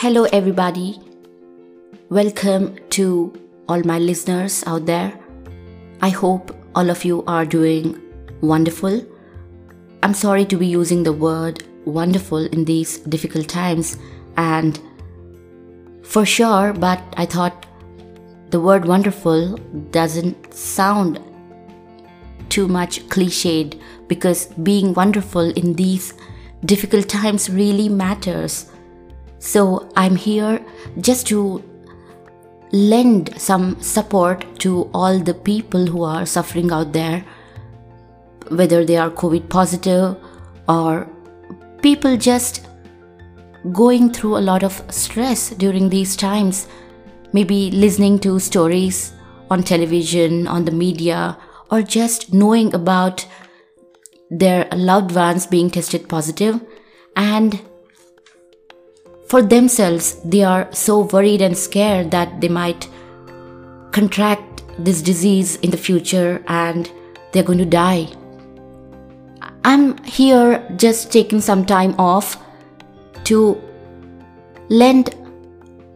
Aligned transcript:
Hello, 0.00 0.26
everybody. 0.32 1.00
Welcome 2.08 2.78
to 2.90 3.32
all 3.68 3.82
my 3.82 3.98
listeners 3.98 4.62
out 4.64 4.86
there. 4.86 5.12
I 6.00 6.10
hope 6.10 6.54
all 6.76 6.88
of 6.88 7.04
you 7.04 7.24
are 7.26 7.44
doing 7.44 8.00
wonderful. 8.40 9.04
I'm 10.04 10.14
sorry 10.14 10.44
to 10.44 10.56
be 10.56 10.68
using 10.68 11.02
the 11.02 11.12
word 11.12 11.64
wonderful 11.84 12.46
in 12.46 12.64
these 12.64 12.98
difficult 12.98 13.48
times, 13.48 13.98
and 14.36 14.80
for 16.04 16.24
sure, 16.24 16.72
but 16.72 17.02
I 17.16 17.26
thought 17.26 17.66
the 18.50 18.60
word 18.60 18.84
wonderful 18.84 19.56
doesn't 19.90 20.54
sound 20.54 21.18
too 22.50 22.68
much 22.68 23.04
cliched 23.08 23.80
because 24.06 24.46
being 24.62 24.94
wonderful 24.94 25.50
in 25.50 25.72
these 25.72 26.14
difficult 26.64 27.08
times 27.08 27.50
really 27.50 27.88
matters. 27.88 28.70
So 29.38 29.90
I'm 29.96 30.16
here 30.16 30.64
just 31.00 31.26
to 31.28 31.62
lend 32.72 33.40
some 33.40 33.80
support 33.80 34.44
to 34.60 34.90
all 34.92 35.18
the 35.18 35.34
people 35.34 35.86
who 35.86 36.02
are 36.02 36.26
suffering 36.26 36.70
out 36.70 36.92
there, 36.92 37.24
whether 38.48 38.84
they 38.84 38.96
are 38.96 39.10
COVID 39.10 39.48
positive 39.48 40.16
or 40.68 41.08
people 41.82 42.16
just 42.16 42.66
going 43.72 44.12
through 44.12 44.36
a 44.36 44.40
lot 44.40 44.62
of 44.62 44.82
stress 44.90 45.50
during 45.50 45.88
these 45.88 46.16
times, 46.16 46.68
maybe 47.32 47.70
listening 47.70 48.18
to 48.20 48.38
stories 48.38 49.12
on 49.50 49.62
television, 49.62 50.46
on 50.46 50.64
the 50.64 50.72
media, 50.72 51.36
or 51.70 51.82
just 51.82 52.32
knowing 52.32 52.74
about 52.74 53.26
their 54.30 54.68
loved 54.74 55.14
ones 55.14 55.46
being 55.46 55.70
tested 55.70 56.08
positive. 56.08 56.60
And 57.16 57.60
for 59.28 59.42
themselves 59.42 60.14
they 60.24 60.42
are 60.42 60.68
so 60.72 61.00
worried 61.00 61.42
and 61.42 61.56
scared 61.56 62.10
that 62.10 62.40
they 62.40 62.48
might 62.48 62.88
contract 63.92 64.62
this 64.78 65.02
disease 65.02 65.56
in 65.56 65.70
the 65.70 65.76
future 65.76 66.42
and 66.46 66.90
they're 67.32 67.42
going 67.42 67.58
to 67.58 67.66
die. 67.66 68.08
I'm 69.64 70.02
here 70.04 70.66
just 70.76 71.12
taking 71.12 71.40
some 71.40 71.66
time 71.66 71.94
off 71.98 72.42
to 73.24 73.60
lend 74.68 75.14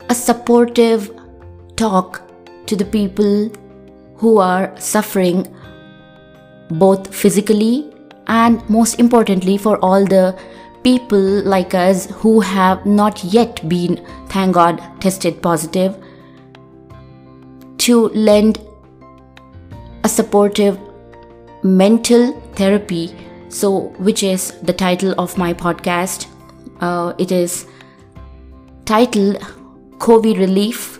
a 0.08 0.14
supportive 0.14 1.10
talk 1.77 2.22
to 2.66 2.77
the 2.77 2.84
people 2.84 3.50
who 4.16 4.38
are 4.38 4.78
suffering 4.78 5.47
both 6.70 7.14
physically 7.14 7.92
and 8.27 8.69
most 8.69 8.98
importantly 8.98 9.56
for 9.56 9.78
all 9.78 10.05
the 10.05 10.38
people 10.83 11.42
like 11.44 11.75
us 11.75 12.06
who 12.22 12.41
have 12.41 12.84
not 12.84 13.22
yet 13.25 13.66
been 13.69 13.97
thank 14.28 14.55
god 14.55 14.83
tested 15.00 15.41
positive 15.42 15.97
to 17.78 18.08
lend 18.11 18.58
a 20.05 20.08
supportive 20.08 20.78
mental 21.62 22.33
therapy. 22.55 23.14
So 23.48 23.88
which 24.08 24.22
is 24.22 24.53
the 24.62 24.72
title 24.72 25.14
of 25.19 25.36
my 25.38 25.53
podcast. 25.53 26.27
Uh, 26.80 27.12
it 27.19 27.30
is 27.30 27.66
titled 28.84 29.36
covid 29.98 30.38
relief 30.38 30.98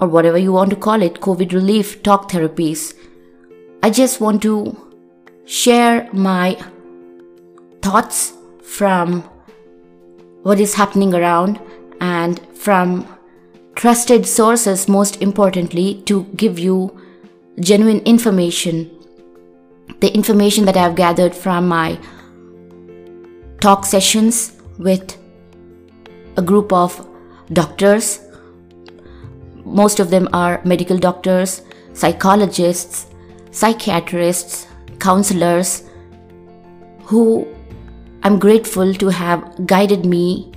or 0.00 0.08
whatever 0.08 0.38
you 0.38 0.52
want 0.52 0.70
to 0.70 0.76
call 0.76 1.02
it 1.02 1.20
covid 1.20 1.52
relief 1.52 2.02
talk 2.02 2.30
therapies. 2.30 2.94
I 3.82 3.90
just 3.90 4.20
want 4.20 4.42
to 4.42 4.76
share 5.44 6.08
my 6.12 6.58
thoughts 7.82 8.32
from 8.62 9.22
what 10.42 10.60
is 10.60 10.74
happening 10.74 11.14
around 11.14 11.60
and 12.00 12.40
from 12.56 13.06
trusted 13.74 14.26
sources, 14.26 14.88
most 14.88 15.20
importantly, 15.22 16.02
to 16.06 16.24
give 16.36 16.58
you 16.58 16.98
genuine 17.60 18.00
information. 18.00 18.90
The 20.00 20.14
information 20.14 20.64
that 20.66 20.76
I've 20.76 20.96
gathered 20.96 21.34
from 21.34 21.68
my 21.68 21.98
talk 23.60 23.84
sessions 23.84 24.52
with 24.78 25.16
a 26.36 26.42
group 26.42 26.72
of 26.72 27.06
doctors. 27.52 28.20
Most 29.64 29.98
of 30.00 30.10
them 30.10 30.28
are 30.32 30.60
medical 30.64 30.98
doctors, 30.98 31.62
psychologists, 31.94 33.06
psychiatrists, 33.50 34.66
counselors 34.98 35.82
who 37.02 37.46
I'm 38.22 38.38
grateful 38.38 38.94
to 38.94 39.08
have 39.08 39.66
guided 39.66 40.04
me 40.04 40.52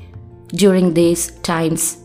during 0.48 0.94
these 0.94 1.32
times. 1.42 1.98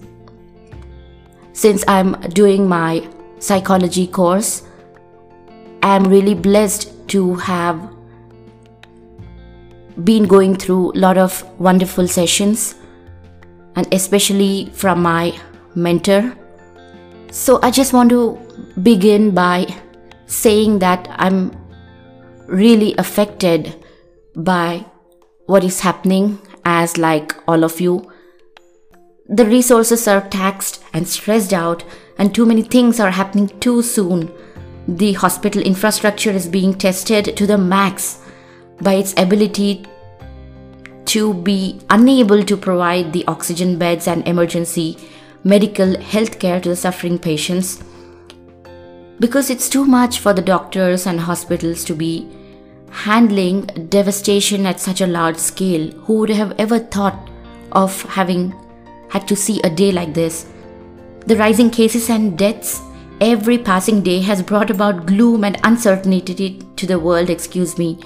Since 1.53 1.85
I'm 1.89 2.13
doing 2.31 2.69
my 2.69 3.09
psychology 3.39 4.07
course, 4.07 4.63
I'm 5.83 6.05
really 6.05 6.35
blessed 6.35 7.09
to 7.09 7.35
have 7.37 7.97
been 10.05 10.25
going 10.25 10.57
through 10.57 10.93
a 10.93 10.99
lot 10.99 11.17
of 11.17 11.43
wonderful 11.59 12.07
sessions 12.07 12.75
and 13.77 13.87
especially 13.93 14.71
from 14.75 15.03
my 15.03 15.39
mentor. 15.75 16.35
So 17.31 17.61
I 17.63 17.71
just 17.71 17.93
want 17.93 18.11
to 18.11 18.39
begin 18.83 19.31
by 19.31 19.67
saying 20.27 20.81
that 20.81 21.09
I'm 21.13 21.57
really 22.47 22.95
affected 22.99 23.85
by 24.35 24.85
what 25.47 25.65
is 25.65 25.81
happening 25.81 26.39
as 26.65 26.99
like 26.99 27.35
all 27.49 27.65
of 27.65 27.81
you. 27.81 28.11
The 29.29 29.47
resources 29.47 30.07
are 30.07 30.29
taxed 30.29 30.83
and 30.93 31.09
stressed 31.09 31.53
out 31.53 31.85
and 32.19 32.35
too 32.35 32.47
many 32.47 32.63
things 32.63 33.01
are 33.01 33.11
happening 33.11 33.49
too 33.61 33.83
soon. 33.83 34.33
The 34.89 35.15
hospital 35.15 35.63
infrastructure 35.63 36.31
is 36.31 36.47
being 36.47 36.75
tested 36.75 37.37
to 37.37 37.47
the 37.47 37.59
max 37.59 38.23
by 38.81 38.95
its 38.95 39.15
ability 39.17 39.85
to 41.07 41.35
be 41.35 41.81
unable 41.91 42.43
to 42.45 42.57
provide 42.57 43.13
the 43.13 43.25
oxygen 43.27 43.79
beds 43.79 44.07
and 44.07 44.27
emergency 44.27 44.99
medical 45.45 45.99
health 46.01 46.39
care 46.39 46.61
to 46.61 46.71
the 46.71 46.77
suffering 46.77 47.19
patients. 47.19 47.83
Because 49.21 49.49
it's 49.49 49.69
too 49.69 49.87
much 49.87 50.19
for 50.19 50.33
the 50.33 50.43
doctors 50.43 51.07
and 51.07 51.21
hospitals 51.21 51.85
to 51.85 51.95
be 51.95 52.29
handling 52.97 53.67
devastation 53.91 54.65
at 54.65 54.81
such 54.81 55.03
a 55.03 55.07
large 55.07 55.37
scale. 55.37 55.91
Who 56.05 56.19
would 56.21 56.31
have 56.31 56.55
ever 56.59 56.79
thought 56.79 57.31
of 57.73 58.03
having 58.03 58.55
had 59.11 59.29
to 59.29 59.37
see 59.37 59.61
a 59.63 59.71
day 59.71 59.93
like 59.93 60.15
this? 60.15 60.47
The 61.27 61.37
rising 61.37 61.71
cases 61.71 62.09
and 62.09 62.39
deaths 62.39 62.81
every 63.21 63.59
passing 63.59 64.03
day 64.03 64.21
has 64.21 64.43
brought 64.43 64.71
about 64.71 65.07
gloom 65.07 65.45
and 65.45 65.61
uncertainty 65.63 66.63
to 66.77 66.87
the 66.87 66.99
world, 66.99 67.29
excuse 67.29 67.77
me. 67.77 67.99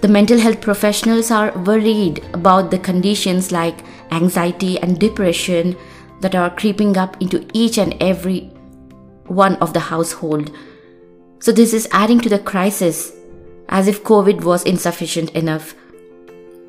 The 0.00 0.08
mental 0.08 0.38
health 0.38 0.62
professionals 0.62 1.30
are 1.30 1.56
worried 1.58 2.24
about 2.32 2.70
the 2.70 2.78
conditions 2.78 3.52
like 3.52 3.84
anxiety 4.12 4.78
and 4.78 4.98
depression 4.98 5.76
that 6.22 6.34
are 6.34 6.56
creeping 6.56 6.96
up 6.96 7.20
into 7.20 7.46
each 7.52 7.76
and 7.76 7.94
every 8.00 8.50
one 9.26 9.56
of 9.56 9.74
the 9.74 9.80
household. 9.80 10.50
So 11.40 11.52
this 11.52 11.74
is 11.74 11.88
adding 11.92 12.20
to 12.20 12.30
the 12.30 12.38
crisis 12.38 13.12
as 13.70 13.88
if 13.88 14.04
COVID 14.04 14.42
was 14.44 14.64
insufficient 14.64 15.30
enough. 15.30 15.74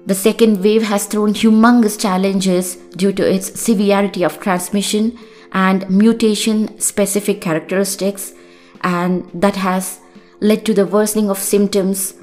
The 0.06 0.16
second 0.16 0.64
wave 0.64 0.84
has 0.84 1.06
thrown 1.06 1.34
humongous 1.34 2.00
challenges 2.00 2.76
due 2.96 3.12
to 3.14 3.30
its 3.30 3.60
severity 3.60 4.24
of 4.24 4.40
transmission 4.40 5.20
and 5.52 5.90
mutation 5.90 6.80
specific 6.80 7.42
characteristics, 7.42 8.34
and 8.82 9.30
that 9.34 9.56
has 9.58 10.00
led 10.40 10.66
to 10.66 10.74
the 10.74 10.86
worsening 10.86 11.30
of 11.30 11.38
symptoms 11.38 12.16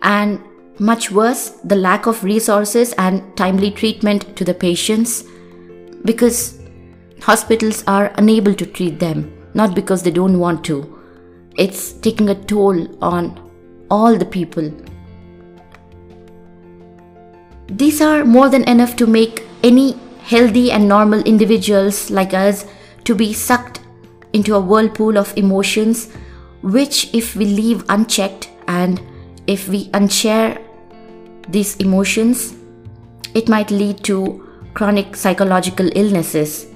and 0.00 0.42
much 0.78 1.10
worse, 1.10 1.50
the 1.64 1.74
lack 1.74 2.06
of 2.06 2.22
resources 2.22 2.92
and 2.98 3.36
timely 3.36 3.70
treatment 3.70 4.36
to 4.36 4.44
the 4.44 4.54
patients 4.54 5.24
because 6.04 6.60
hospitals 7.22 7.82
are 7.86 8.12
unable 8.16 8.54
to 8.54 8.66
treat 8.66 8.98
them, 8.98 9.32
not 9.54 9.74
because 9.74 10.02
they 10.02 10.10
don't 10.10 10.38
want 10.38 10.64
to. 10.64 10.98
It's 11.56 11.92
taking 11.92 12.28
a 12.28 12.44
toll 12.44 13.02
on 13.02 13.47
all 13.90 14.16
the 14.16 14.24
people. 14.24 14.72
These 17.68 18.00
are 18.00 18.24
more 18.24 18.48
than 18.48 18.64
enough 18.64 18.96
to 18.96 19.06
make 19.06 19.42
any 19.62 19.96
healthy 20.22 20.70
and 20.70 20.88
normal 20.88 21.20
individuals 21.20 22.10
like 22.10 22.34
us 22.34 22.66
to 23.04 23.14
be 23.14 23.32
sucked 23.32 23.80
into 24.32 24.54
a 24.54 24.60
whirlpool 24.60 25.16
of 25.16 25.36
emotions 25.36 26.12
which 26.62 27.12
if 27.14 27.34
we 27.34 27.46
leave 27.46 27.84
unchecked 27.88 28.50
and 28.66 29.00
if 29.46 29.68
we 29.68 29.88
unshare 29.90 30.62
these 31.48 31.76
emotions 31.76 32.54
it 33.34 33.48
might 33.48 33.70
lead 33.70 34.02
to 34.04 34.46
chronic 34.74 35.16
psychological 35.16 35.88
illnesses 35.94 36.66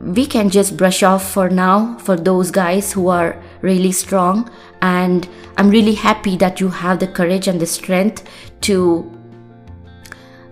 we 0.00 0.26
can 0.26 0.50
just 0.50 0.76
brush 0.76 1.02
off 1.02 1.30
for 1.30 1.48
now 1.48 1.96
for 1.98 2.16
those 2.16 2.50
guys 2.50 2.92
who 2.92 3.08
are 3.08 3.42
really 3.62 3.92
strong 3.92 4.50
and 4.82 5.28
i'm 5.56 5.70
really 5.70 5.94
happy 5.94 6.36
that 6.36 6.60
you 6.60 6.68
have 6.68 6.98
the 6.98 7.06
courage 7.06 7.48
and 7.48 7.60
the 7.60 7.66
strength 7.66 8.28
to 8.60 9.10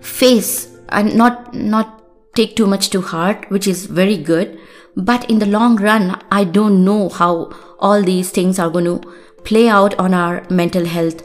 face 0.01 0.77
and 0.89 1.15
not 1.15 1.53
not 1.53 1.99
take 2.39 2.55
too 2.55 2.67
much 2.67 2.89
to 2.89 3.01
heart, 3.01 3.49
which 3.49 3.67
is 3.67 3.85
very 3.85 4.17
good. 4.17 4.59
But 4.95 5.29
in 5.29 5.39
the 5.39 5.45
long 5.45 5.75
run, 5.77 6.21
I 6.31 6.43
don't 6.43 6.83
know 6.85 7.09
how 7.09 7.51
all 7.79 8.01
these 8.03 8.31
things 8.31 8.59
are 8.59 8.69
going 8.69 8.85
to 8.85 9.01
play 9.43 9.67
out 9.67 9.97
on 9.99 10.13
our 10.13 10.45
mental 10.49 10.85
health. 10.85 11.23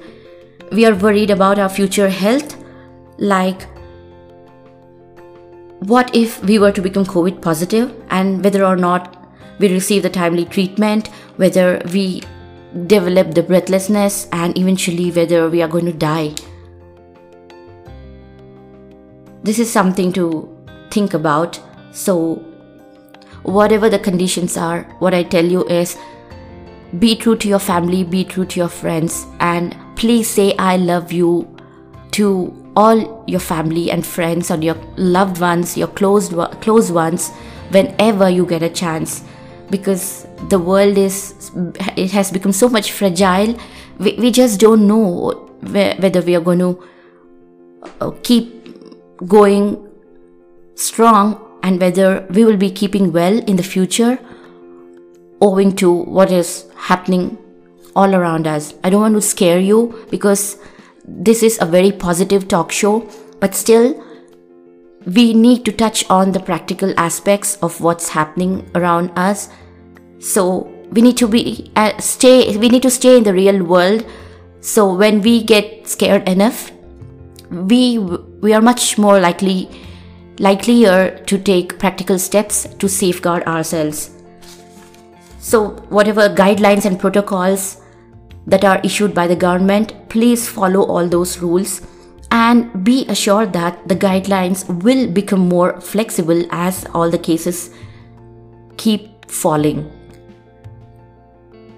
We 0.73 0.87
are 0.87 0.95
worried 0.95 1.31
about 1.31 1.59
our 1.59 1.69
future 1.69 2.09
health, 2.09 2.57
like 3.19 3.67
what 5.93 6.15
if 6.15 6.43
we 6.43 6.59
were 6.59 6.73
to 6.73 6.83
become 6.83 7.05
COVID 7.05 7.43
positive 7.43 7.95
and 8.11 8.43
whether 8.43 8.65
or 8.65 8.77
not 8.77 9.14
we 9.59 9.73
receive 9.73 10.03
the 10.03 10.11
timely 10.11 10.45
treatment, 10.45 11.09
whether 11.37 11.81
we 11.93 12.23
develop 12.87 13.35
the 13.35 13.43
breathlessness, 13.43 14.29
and 14.33 14.57
eventually 14.59 15.11
whether 15.11 15.49
we 15.49 15.63
are 15.63 15.69
going 15.69 15.87
to 15.87 15.93
die. 15.93 16.35
This 19.43 19.59
is 19.59 19.71
something 19.71 20.13
to 20.15 20.49
think 20.91 21.15
about. 21.15 21.61
So, 21.93 22.37
whatever 23.43 23.89
the 23.89 23.99
conditions 23.99 24.57
are, 24.57 24.83
what 24.99 25.15
I 25.15 25.23
tell 25.23 25.45
you 25.45 25.67
is 25.67 25.97
be 26.99 27.17
true 27.17 27.37
to 27.37 27.49
your 27.49 27.59
family, 27.59 28.05
be 28.05 28.25
true 28.25 28.47
to 28.47 28.61
your 28.61 28.69
friends, 28.69 29.27
and 29.41 29.77
please 29.97 30.29
say 30.29 30.55
I 30.57 30.77
love 30.77 31.13
you 31.13 31.55
to 32.13 32.73
all 32.77 33.25
your 33.27 33.41
family 33.41 33.91
and 33.91 34.05
friends 34.05 34.51
or 34.51 34.59
your 34.59 34.77
loved 34.97 35.41
ones, 35.41 35.77
your 35.77 35.89
close 35.89 36.29
close 36.61 36.91
ones, 36.91 37.31
whenever 37.71 38.31
you 38.31 38.47
get 38.47 38.63
a 38.63 38.69
chance, 38.69 39.25
because 39.71 40.27
the 40.49 40.59
world 40.59 40.99
is 40.99 41.51
it 41.97 42.11
has 42.13 42.31
become 42.31 42.53
so 42.53 42.69
much 42.69 42.93
fragile. 42.93 43.57
We, 43.99 44.15
we 44.15 44.31
just 44.31 44.61
don't 44.61 44.87
know 44.87 45.51
whether 45.61 46.21
we 46.21 46.35
are 46.35 46.41
going 46.41 46.59
to 46.59 46.83
uh, 48.01 48.11
keep 48.23 48.53
going 49.27 49.89
strong 50.75 51.41
and 51.63 51.81
whether 51.81 52.27
we 52.31 52.45
will 52.45 52.57
be 52.57 52.71
keeping 52.71 53.13
well 53.13 53.39
in 53.39 53.57
the 53.57 53.63
future 53.63 54.19
owing 55.41 55.75
to 55.77 55.93
what 55.93 56.31
is 56.31 56.67
happening 56.77 57.39
all 57.97 58.15
around 58.15 58.47
us. 58.47 58.75
I 58.83 58.91
don't 58.91 59.01
want 59.01 59.15
to 59.15 59.21
scare 59.21 59.59
you 59.59 60.07
because 60.11 60.59
this 61.07 61.43
is 61.43 61.59
a 61.61 61.67
very 61.67 61.93
positive 61.93 62.49
talk 62.49 62.73
show, 62.73 63.09
but 63.41 63.55
still, 63.55 64.04
we 65.07 65.35
need 65.35 65.65
to 65.65 65.73
touch 65.73 66.09
on 66.09 66.33
the 66.33 66.41
practical 66.41 66.93
aspects 66.99 67.57
of 67.57 67.81
what's 67.81 68.09
happening 68.09 68.71
around 68.75 69.11
us. 69.17 69.49
So 70.19 70.73
we 70.93 71.03
need 71.03 71.17
to 71.19 71.29
be 71.29 71.71
uh, 71.77 71.99
stay. 71.99 72.57
We 72.57 72.69
need 72.69 72.83
to 72.83 72.91
stay 72.91 73.17
in 73.17 73.25
the 73.25 73.35
real 73.35 73.63
world. 73.63 74.07
So 74.61 74.95
when 74.95 75.21
we 75.21 75.43
get 75.43 75.87
scared 75.87 76.29
enough, 76.29 76.73
we 77.51 77.99
we 77.99 78.55
are 78.55 78.63
much 78.63 78.97
more 78.97 79.21
likely 79.21 79.69
likelier 80.39 81.23
to 81.27 81.39
take 81.39 81.79
practical 81.79 82.19
steps 82.19 82.67
to 82.79 82.89
safeguard 82.89 83.45
ourselves. 83.45 84.11
So 85.39 85.71
whatever 85.91 86.29
guidelines 86.29 86.87
and 86.87 86.99
protocols 86.99 87.83
that 88.47 88.65
are 88.65 88.81
issued 88.83 89.15
by 89.15 89.27
the 89.27 89.37
government, 89.37 90.09
please 90.09 90.49
follow 90.49 90.83
all 90.83 91.07
those 91.07 91.39
rules 91.39 91.83
and 92.35 92.85
be 92.85 93.07
assured 93.09 93.53
that 93.53 93.87
the 93.89 93.95
guidelines 93.95 94.63
will 94.83 95.07
become 95.09 95.49
more 95.49 95.81
flexible 95.81 96.45
as 96.51 96.85
all 96.93 97.09
the 97.09 97.19
cases 97.27 97.71
keep 98.77 99.31
falling. 99.31 99.89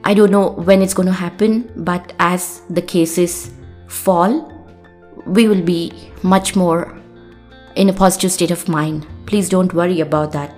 I 0.03 0.15
don't 0.15 0.31
know 0.31 0.53
when 0.53 0.81
it's 0.81 0.95
going 0.95 1.09
to 1.09 1.13
happen, 1.13 1.71
but 1.85 2.15
as 2.21 2.63
the 2.71 2.81
cases 2.81 3.51
fall, 3.87 4.51
we 5.27 5.47
will 5.47 5.63
be 5.63 5.93
much 6.23 6.57
more 6.57 6.97
in 7.75 7.91
a 7.91 7.93
positive 7.93 8.33
state 8.33 8.51
of 8.51 8.67
mind. 8.67 9.07
Please 9.27 9.51
don't 9.51 9.75
worry 9.75 10.01
about 10.01 10.33
that. 10.33 10.55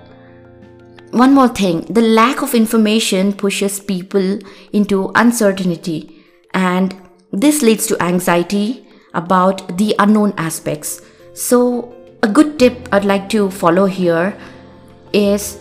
One 1.11 1.33
more 1.33 1.49
thing 1.49 1.81
the 1.89 2.01
lack 2.01 2.41
of 2.41 2.55
information 2.55 3.33
pushes 3.33 3.81
people 3.81 4.39
into 4.71 5.11
uncertainty, 5.15 6.23
and 6.53 6.95
this 7.33 7.61
leads 7.61 7.87
to 7.87 8.01
anxiety 8.01 8.85
about 9.13 9.77
the 9.77 9.95
unknown 9.99 10.33
aspects. 10.37 11.01
So, 11.33 11.93
a 12.21 12.27
good 12.27 12.59
tip 12.59 12.89
I'd 12.91 13.05
like 13.05 13.29
to 13.29 13.49
follow 13.49 13.85
here 13.85 14.37
is 15.13 15.57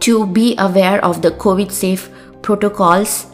to 0.00 0.26
be 0.26 0.56
aware 0.58 1.04
of 1.04 1.22
the 1.22 1.30
COVID 1.30 1.70
safe 1.70 2.10
protocols 2.42 3.26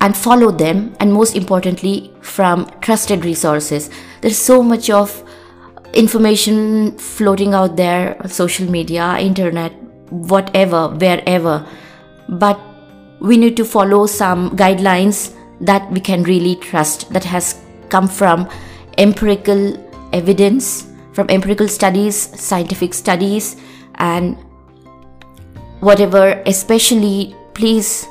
and 0.00 0.16
follow 0.16 0.50
them, 0.50 0.94
and 1.00 1.12
most 1.12 1.34
importantly, 1.34 2.12
from 2.20 2.70
trusted 2.80 3.24
resources. 3.24 3.90
There's 4.20 4.38
so 4.38 4.62
much 4.62 4.90
of 4.90 5.22
information 5.94 6.96
floating 6.98 7.54
out 7.54 7.76
there 7.76 8.20
social 8.28 8.70
media, 8.70 9.16
internet, 9.18 9.72
whatever, 10.10 10.88
wherever. 10.88 11.66
But 12.28 12.60
we 13.20 13.36
need 13.36 13.56
to 13.56 13.64
follow 13.64 14.06
some 14.06 14.50
guidelines 14.56 15.34
that 15.60 15.90
we 15.90 16.00
can 16.00 16.22
really 16.24 16.56
trust, 16.56 17.10
that 17.12 17.24
has 17.24 17.63
come 17.94 18.08
from 18.08 18.48
empirical 18.98 19.62
evidence, 20.12 20.86
from 21.12 21.30
empirical 21.30 21.68
studies, 21.68 22.16
scientific 22.16 22.92
studies, 22.94 23.56
and 23.96 24.36
whatever, 25.80 26.42
especially 26.46 27.36
please 27.54 28.06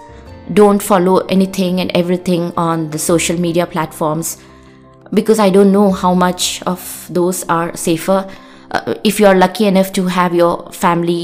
don't 0.53 0.81
follow 0.81 1.17
anything 1.27 1.79
and 1.81 1.91
everything 1.95 2.51
on 2.55 2.89
the 2.91 2.99
social 2.99 3.37
media 3.39 3.65
platforms 3.65 4.37
because 5.13 5.39
I 5.39 5.49
don't 5.49 5.71
know 5.71 5.91
how 5.91 6.13
much 6.13 6.63
of 6.63 7.07
those 7.09 7.43
are 7.49 7.75
safer. 7.75 8.27
Uh, 8.71 8.95
if 9.03 9.19
you 9.19 9.27
are 9.27 9.35
lucky 9.35 9.65
enough 9.65 9.93
to 9.93 10.07
have 10.07 10.33
your 10.33 10.71
family 10.71 11.23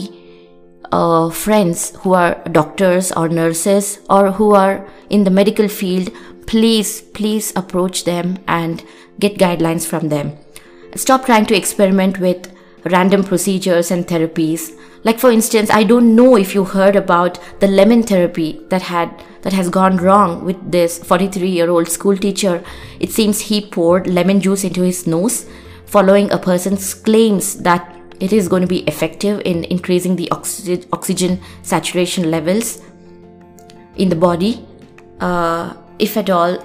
uh, 0.91 1.29
friends 1.29 1.93
who 2.01 2.13
are 2.13 2.35
doctors 2.51 3.11
or 3.11 3.29
nurses 3.29 3.99
or 4.09 4.31
who 4.31 4.53
are 4.53 4.87
in 5.09 5.23
the 5.23 5.31
medical 5.31 5.67
field, 5.67 6.11
please, 6.49 7.01
please 7.01 7.53
approach 7.55 8.05
them 8.05 8.39
and 8.47 8.83
get 9.19 9.37
guidelines 9.37 9.85
from 9.85 10.09
them. 10.09 10.35
Stop 10.95 11.25
trying 11.25 11.45
to 11.45 11.55
experiment 11.55 12.17
with 12.17 12.51
random 12.85 13.23
procedures 13.23 13.91
and 13.91 14.07
therapies. 14.07 14.75
Like 15.03 15.19
for 15.19 15.29
instance, 15.29 15.69
I 15.69 15.83
don't 15.83 16.15
know 16.15 16.35
if 16.35 16.55
you 16.55 16.65
heard 16.65 16.95
about 16.95 17.39
the 17.59 17.67
lemon 17.67 18.01
therapy 18.01 18.65
that 18.69 18.81
had 18.81 19.23
that 19.43 19.53
has 19.53 19.69
gone 19.69 19.97
wrong 19.97 20.43
with 20.43 20.71
this 20.71 20.97
43-year-old 20.97 21.87
school 21.87 22.17
teacher. 22.17 22.63
It 22.99 23.11
seems 23.11 23.41
he 23.41 23.61
poured 23.61 24.07
lemon 24.07 24.41
juice 24.41 24.63
into 24.63 24.81
his 24.81 25.05
nose 25.05 25.45
following 25.85 26.31
a 26.31 26.39
person's 26.39 26.95
claims 26.95 27.57
that 27.57 27.95
it 28.19 28.33
is 28.33 28.47
going 28.47 28.63
to 28.63 28.67
be 28.67 28.79
effective 28.79 29.39
in 29.45 29.65
increasing 29.65 30.15
the 30.15 30.31
oxy- 30.31 30.83
oxygen 30.91 31.39
saturation 31.61 32.31
levels 32.31 32.81
in 33.97 34.09
the 34.09 34.15
body 34.15 34.65
uh, 35.19 35.73
if 35.99 36.17
at 36.17 36.29
all 36.29 36.57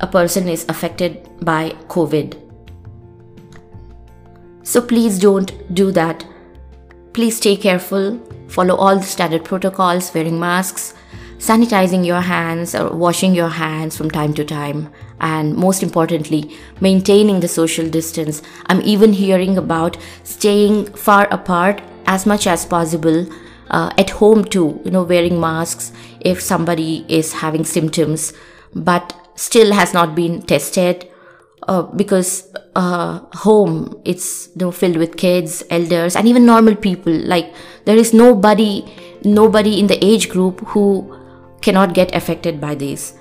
a 0.00 0.06
person 0.06 0.48
is 0.48 0.66
affected 0.68 1.28
by 1.40 1.70
COVID. 1.88 2.36
So 4.62 4.80
please 4.80 5.18
don't 5.18 5.52
do 5.74 5.90
that. 5.92 6.24
Please 7.12 7.36
stay 7.36 7.56
careful, 7.56 8.18
follow 8.48 8.76
all 8.76 8.96
the 8.96 9.02
standard 9.06 9.44
protocols, 9.44 10.12
wearing 10.14 10.38
masks, 10.38 10.94
sanitizing 11.38 12.04
your 12.06 12.20
hands 12.20 12.74
or 12.74 12.90
washing 12.90 13.34
your 13.34 13.48
hands 13.48 13.96
from 13.96 14.10
time 14.10 14.34
to 14.34 14.44
time, 14.44 14.92
and 15.20 15.56
most 15.56 15.82
importantly, 15.82 16.54
maintaining 16.80 17.40
the 17.40 17.48
social 17.48 17.88
distance. 17.88 18.42
I'm 18.66 18.82
even 18.82 19.12
hearing 19.12 19.56
about 19.56 19.96
staying 20.22 20.92
far 20.92 21.26
apart 21.30 21.82
as 22.06 22.26
much 22.26 22.46
as 22.46 22.66
possible. 22.66 23.26
Uh, 23.70 23.90
at 23.98 24.10
home 24.10 24.44
too, 24.44 24.80
you 24.84 24.90
know, 24.90 25.02
wearing 25.02 25.40
masks 25.40 25.92
if 26.20 26.40
somebody 26.40 27.04
is 27.08 27.32
having 27.32 27.64
symptoms 27.64 28.32
but 28.74 29.14
still 29.34 29.72
has 29.72 29.94
not 29.94 30.14
been 30.14 30.42
tested 30.42 31.08
uh, 31.68 31.82
because 31.82 32.54
uh, 32.74 33.20
home 33.34 34.00
it's 34.04 34.48
you 34.54 34.66
know 34.66 34.70
filled 34.70 34.96
with 34.96 35.16
kids 35.16 35.62
elders 35.70 36.16
and 36.16 36.28
even 36.28 36.46
normal 36.46 36.74
people. 36.74 37.12
Like 37.12 37.52
there 37.84 37.96
is 37.96 38.12
nobody 38.12 38.84
nobody 39.24 39.78
in 39.78 39.86
the 39.86 40.02
age 40.04 40.28
group 40.28 40.60
who 40.68 41.16
cannot 41.60 41.94
get 41.94 42.14
affected 42.14 42.60
by 42.60 42.74
this. 42.74 43.14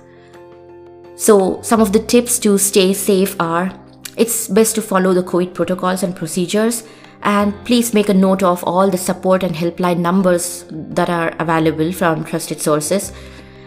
So 1.15 1.62
some 1.62 1.82
of 1.82 1.91
the 1.91 2.00
tips 2.00 2.39
to 2.39 2.58
stay 2.58 2.94
safe 2.94 3.36
are 3.39 3.72
it's 4.15 4.48
best 4.48 4.75
to 4.75 4.82
follow 4.82 5.13
the 5.13 5.24
covid 5.24 5.53
protocols 5.53 6.03
and 6.03 6.15
procedures 6.15 6.84
and 7.22 7.53
please 7.65 7.94
make 7.94 8.10
a 8.10 8.13
note 8.13 8.44
of 8.44 8.63
all 8.63 8.89
the 8.89 8.98
support 8.98 9.44
and 9.44 9.56
helpline 9.56 10.00
numbers 10.00 10.65
that 10.72 11.10
are 11.10 11.36
available 11.39 11.91
from 11.91 12.24
trusted 12.24 12.62
sources 12.62 13.12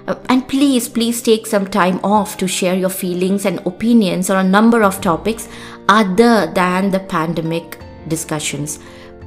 Uh, 0.06 0.16
and 0.28 0.48
please, 0.48 0.88
please 0.88 1.22
take 1.22 1.46
some 1.46 1.66
time 1.66 2.00
off 2.02 2.36
to 2.36 2.48
share 2.48 2.74
your 2.74 2.90
feelings 2.90 3.46
and 3.46 3.64
opinions 3.66 4.30
on 4.30 4.44
a 4.44 4.48
number 4.48 4.82
of 4.82 5.00
topics 5.00 5.48
other 5.88 6.50
than 6.52 6.90
the 6.90 7.00
pandemic 7.00 7.78
discussions. 8.08 8.78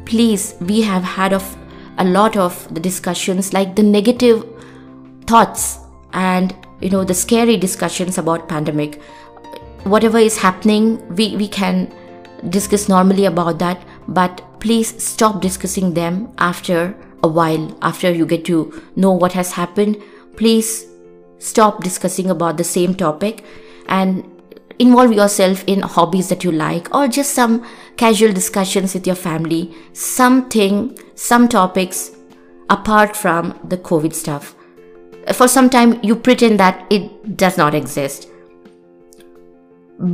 Please, 0.06 0.56
we 0.60 0.82
have 0.82 1.04
had 1.04 1.34
of 1.34 1.58
a 1.98 2.04
lot 2.04 2.36
of 2.36 2.74
the 2.74 2.80
discussions 2.80 3.54
like 3.54 3.76
the 3.76 3.84
negative 3.84 4.46
thoughts 5.26 5.80
and 6.12 6.54
you 6.82 6.90
know 6.90 7.04
the 7.04 7.14
scary 7.14 7.58
discussions 7.58 8.18
about 8.18 8.50
pandemic. 8.50 9.02
Whatever 9.84 10.18
is 10.18 10.38
happening, 10.38 11.08
we, 11.16 11.36
we 11.38 11.48
can 11.48 11.94
discuss 12.50 12.90
normally 12.90 13.26
about 13.26 13.60
that, 13.60 13.82
but 14.08 14.42
please 14.60 15.02
stop 15.02 15.42
discussing 15.42 15.94
them 15.94 16.34
after 16.38 16.96
a 17.24 17.28
while, 17.28 17.78
after 17.82 18.12
you 18.12 18.26
get 18.26 18.46
to 18.46 18.82
know 18.96 19.12
what 19.12 19.34
has 19.34 19.52
happened. 19.52 20.02
Please 20.36 20.86
stop 21.40 21.84
discussing 21.84 22.30
about 22.30 22.58
the 22.58 22.64
same 22.64 22.96
topic 22.96 23.44
and 23.88 24.24
involve 24.80 25.14
yourself 25.14 25.64
in 25.68 25.82
hobbies 25.82 26.30
that 26.30 26.44
you 26.44 26.52
like 26.52 26.94
or 26.94 27.08
just 27.08 27.34
some 27.34 27.66
casual 27.98 28.34
discussions 28.34 28.94
with 28.94 29.08
your 29.08 29.16
family 29.16 29.74
something 29.94 30.98
some 31.16 31.48
topics 31.48 32.12
apart 32.70 33.16
from 33.16 33.58
the 33.64 33.78
covid 33.78 34.14
stuff. 34.14 34.56
For 35.34 35.48
some 35.48 35.70
time 35.70 36.00
you 36.04 36.16
pretend 36.16 36.60
that 36.60 36.86
it 36.92 37.38
does 37.38 37.58
not 37.58 37.74
exist. 37.74 38.28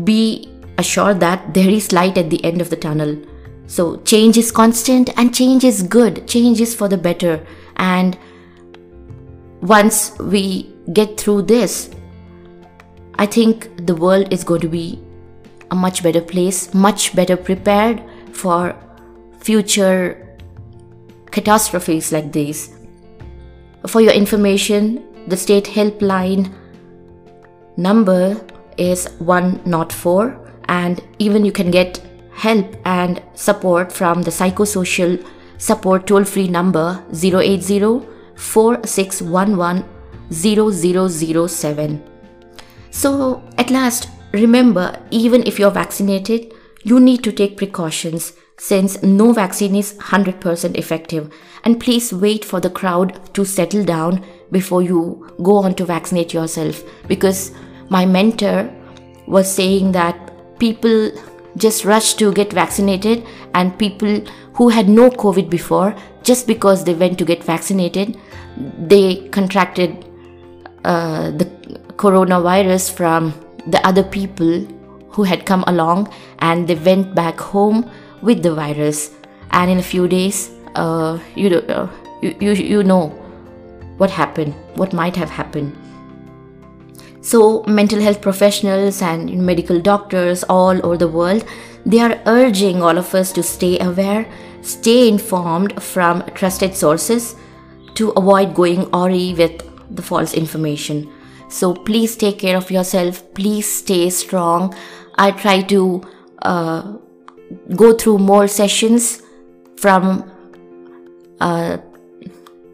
Be 0.04 0.50
assured 0.78 1.20
that 1.20 1.54
there 1.54 1.70
is 1.70 1.92
light 1.92 2.18
at 2.18 2.30
the 2.30 2.44
end 2.46 2.62
of 2.62 2.70
the 2.70 2.76
tunnel. 2.76 3.18
So 3.68 3.98
change 3.98 4.38
is 4.38 4.52
constant 4.52 5.10
and 5.18 5.34
change 5.34 5.64
is 5.64 5.84
good. 5.84 6.28
Change 6.28 6.62
is 6.62 6.76
for 6.76 6.88
the 6.88 6.98
better. 6.98 7.46
And 7.78 8.18
once 9.62 10.18
we 10.20 10.74
get 10.94 11.20
through 11.20 11.42
this 11.44 11.92
I 13.22 13.28
think 13.28 13.86
the 13.86 13.94
world 13.94 14.34
is 14.34 14.44
going 14.44 14.62
to 14.62 14.68
be 14.68 15.00
a 15.70 15.76
much 15.76 16.02
better 16.02 16.22
place, 16.22 16.74
much 16.74 17.16
better 17.16 17.38
prepared 17.38 18.04
for 18.34 18.76
future 19.40 20.38
catastrophes 21.30 22.12
like 22.12 22.32
these. 22.32 22.76
For 23.86 24.02
your 24.02 24.14
information, 24.14 25.04
the 25.28 25.38
state 25.38 25.66
helpline 25.66 26.52
number 27.78 28.42
is 28.80 29.08
104 29.20 30.54
and 30.70 31.00
even 31.20 31.46
you 31.46 31.52
can 31.52 31.70
get 31.70 32.02
help 32.34 32.76
and 32.86 33.22
support 33.36 33.92
from 33.92 34.24
the 34.24 34.32
psychosocial 34.32 35.24
support 35.60 36.08
toll 36.08 36.24
free 36.24 36.48
number 36.48 37.04
080 37.14 38.02
4611 38.42 39.84
0007 40.32 42.12
so, 42.92 43.42
at 43.58 43.72
last, 43.72 44.10
remember 44.34 45.00
even 45.12 45.44
if 45.48 45.58
you're 45.58 45.72
vaccinated, 45.72 46.54
you 46.84 47.00
need 47.00 47.24
to 47.24 47.32
take 47.32 47.58
precautions 47.58 48.34
since 48.58 49.02
no 49.02 49.32
vaccine 49.32 49.76
is 49.76 49.94
100% 49.96 50.78
effective. 50.78 51.32
And 51.64 51.80
please 51.80 52.14
wait 52.14 52.44
for 52.44 52.60
the 52.60 52.70
crowd 52.70 53.34
to 53.34 53.46
settle 53.46 53.86
down 53.86 54.26
before 54.52 54.84
you 54.84 55.34
go 55.42 55.56
on 55.56 55.74
to 55.76 55.86
vaccinate 55.86 56.34
yourself. 56.34 56.84
Because 57.08 57.52
my 57.90 58.06
mentor 58.06 58.70
was 59.26 59.52
saying 59.52 59.94
that 59.94 60.60
people 60.60 61.12
just 61.58 61.86
rushed 61.86 62.20
to 62.20 62.32
get 62.32 62.54
vaccinated, 62.54 63.26
and 63.54 63.78
people 63.78 64.22
who 64.54 64.70
had 64.70 64.90
no 64.90 65.10
COVID 65.10 65.50
before, 65.50 65.96
just 66.24 66.48
because 66.48 66.84
they 66.84 66.94
went 66.94 67.18
to 67.20 67.26
get 67.26 67.44
vaccinated, 67.44 68.18
they 68.78 69.28
contracted 69.30 70.06
uh, 70.84 71.32
the 71.32 71.46
coronavirus 71.96 72.92
from 72.92 73.34
the 73.68 73.86
other 73.86 74.04
people 74.04 74.66
who 75.10 75.24
had 75.24 75.46
come 75.46 75.64
along 75.68 76.12
and 76.40 76.68
they 76.68 76.76
went 76.76 77.14
back 77.14 77.40
home 77.40 77.90
with 78.22 78.42
the 78.42 78.54
virus. 78.54 79.12
And 79.52 79.70
in 79.70 79.78
a 79.78 79.84
few 79.84 80.08
days 80.08 80.50
uh, 80.76 81.20
you, 81.36 81.58
uh, 81.58 81.90
you, 82.22 82.36
you, 82.40 82.52
you 82.54 82.84
know 82.84 83.08
what 83.98 84.10
happened 84.10 84.54
what 84.76 84.94
might 84.94 85.16
have 85.16 85.30
happened 85.30 85.76
so 87.22 87.64
mental 87.64 88.02
health 88.02 88.22
professionals 88.22 89.02
and 89.02 89.32
medical 89.46 89.80
doctors 89.80 90.44
all 90.44 90.84
over 90.86 90.98
the 90.98 91.08
world 91.08 91.46
they 91.86 92.00
are 92.00 92.20
urging 92.26 92.82
all 92.82 92.98
of 92.98 93.14
us 93.14 93.32
to 93.32 93.44
stay 93.44 93.78
aware 93.80 94.26
stay 94.62 95.08
informed 95.08 95.82
from 95.82 96.22
trusted 96.34 96.76
sources 96.76 97.36
to 97.94 98.10
avoid 98.12 98.54
going 98.54 98.88
awry 98.94 99.34
with 99.38 99.64
the 99.96 100.02
false 100.02 100.34
information 100.34 101.08
so 101.52 101.74
please 101.74 102.16
take 102.16 102.40
care 102.40 102.56
of 102.56 102.72
yourself. 102.72 103.22
Please 103.34 103.72
stay 103.72 104.10
strong. 104.10 104.74
I 105.16 105.32
try 105.32 105.62
to 105.64 106.02
uh, 106.42 106.94
go 107.76 107.94
through 107.94 108.20
more 108.20 108.48
sessions 108.48 109.22
from 109.78 110.32
uh, 111.42 111.78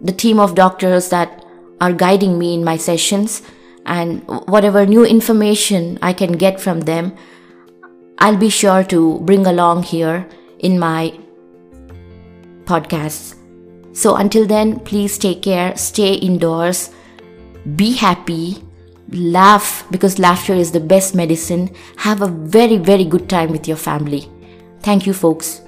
the 0.01 0.11
team 0.11 0.39
of 0.39 0.53
doctors 0.53 1.09
that 1.09 1.43
are 1.81 1.91
guiding 1.91 2.37
me 2.37 2.53
in 2.53 2.63
my 2.63 2.77
sessions 2.77 3.41
and 3.87 4.21
whatever 4.47 4.85
new 4.85 5.05
information 5.05 5.97
I 6.01 6.13
can 6.13 6.33
get 6.33 6.59
from 6.59 6.81
them, 6.81 7.15
I'll 8.19 8.37
be 8.37 8.49
sure 8.49 8.83
to 8.85 9.19
bring 9.19 9.47
along 9.47 9.83
here 9.83 10.27
in 10.59 10.77
my 10.77 11.17
podcasts. 12.65 13.35
So 13.93 14.15
until 14.15 14.45
then, 14.45 14.79
please 14.81 15.17
take 15.17 15.41
care, 15.41 15.75
stay 15.75 16.13
indoors, 16.13 16.91
be 17.75 17.93
happy, 17.93 18.63
laugh 19.11 19.85
because 19.89 20.19
laughter 20.19 20.53
is 20.53 20.71
the 20.71 20.79
best 20.79 21.15
medicine. 21.15 21.69
Have 21.97 22.21
a 22.21 22.27
very, 22.27 22.77
very 22.77 23.05
good 23.05 23.29
time 23.29 23.51
with 23.51 23.67
your 23.67 23.77
family. 23.77 24.29
Thank 24.81 25.07
you, 25.07 25.13
folks. 25.13 25.61